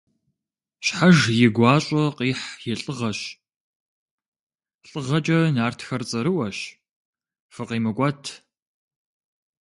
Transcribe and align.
Щхьэж 0.85 1.17
и 1.45 1.47
гуащӀэ 1.55 2.03
къихь 2.17 2.47
и 2.71 2.75
лӀыгъэщ, 2.81 3.19
лӀыгъэкӀэ 4.89 5.39
нартхэр 5.55 6.01
цӀэрыӀуэщ, 6.09 6.57
фыкъимыкӀуэт! 7.53 8.23